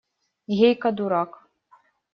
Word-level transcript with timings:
Гейка, 0.57 0.89
дурак! 0.97 1.31